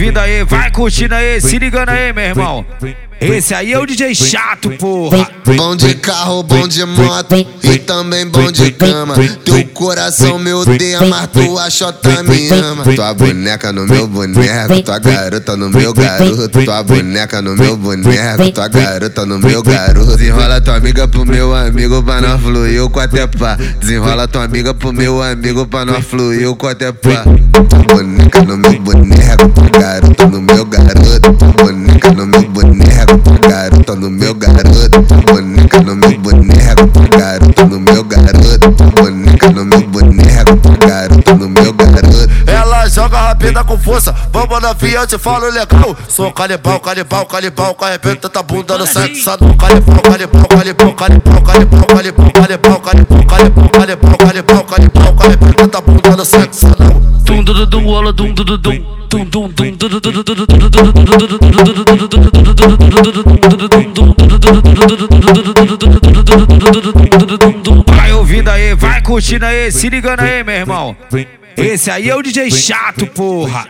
[0.00, 2.66] ouvindo aí, vai curtindo aí, se ligando aí, meu irmão.
[3.20, 5.28] Esse aí é o DJ chato, porra.
[5.54, 9.14] Bom de carro, bom de moto e também bom de cama.
[9.44, 12.82] Teu coração me odeia, mas tua chota me ama.
[12.94, 16.64] Tua boneca no meu boneco, tua garota no meu garoto.
[16.64, 20.16] Tua boneca no meu boneco, tua garota no meu garoto.
[20.16, 23.58] Desenrola tua amiga pro meu amigo pra nós fluir o até pá.
[23.80, 27.24] Desenrola tua amiga pro meu amigo pra nós fluir o até pá.
[27.68, 29.89] Tua boneca no meu boneco, tua garota
[30.30, 31.32] no meu garoto.
[31.56, 38.04] Boneca no meu boneco garota no meu garoto, boneca no meu boneco, garota no meu
[38.04, 42.30] garoto, boneca no meu boneco, garota no meu garoto.
[42.46, 45.96] Ela joga rápida com força, vamos na via, eu te falo legal.
[46.08, 52.32] Sou canibal, canibal, com arrebenta tá bunda no sexo, canibal, canibal, canibal, canibal, canibal, canibal,
[52.32, 56.66] canibal, canibal, canibal, canibal, canibal, canibal, com arrebenta tá bunda no sexo,
[57.24, 58.99] Dum dum dum dum dum, dum dum dum,
[67.86, 70.96] Vai ouvindo aí, vai curtindo aí, se ligando aí, meu irmão.
[71.56, 73.66] Esse aí é o DJ chato, porra.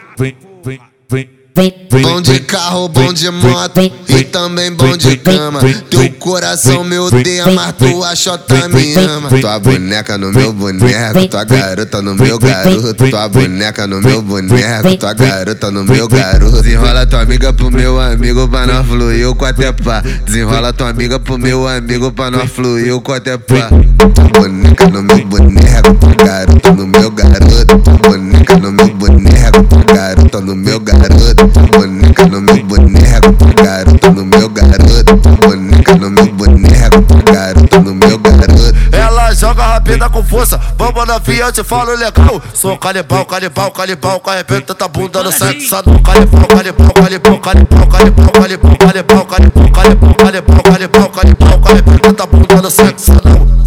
[1.54, 5.60] Bom de carro, bom de moto e também bom de cama.
[5.90, 9.28] Teu coração me odeia, mas tua chota me ama.
[9.28, 13.10] Tua boneca no meu boneco, tua garota no meu garoto.
[13.10, 16.62] Tua boneca no meu boneco, tua garota no meu garoto.
[16.62, 20.02] Desenrola tua amiga pro meu amigo pra nós fluir o até pá.
[20.24, 23.68] Desenrola tua amiga pro meu amigo pra nós fluir o até pá.
[24.14, 27.78] Tua boneca no meu boneco, tua garota no meu garoto.
[27.78, 34.24] Tua boneca no meu boneco, garota no meu garoto boneca no meu boneco, garota no
[34.24, 38.74] meu garoto, boneca no meu boneco, garota no meu garoto.
[38.92, 42.42] Ela joga rápida com força, vamos na via, eu te falo legal.
[42.52, 48.76] Sou canibal, canibal, com arrebenta tá bunda no sexo, canibal, canibal, canibal, canibal, canibal, canibal,
[48.76, 53.12] canibal, canibal, canibal, canibal, canibal, canibal, com arrebenta tá bunda no sexo,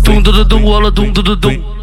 [0.03, 1.82] Dum dum dum, ola dum dum dum,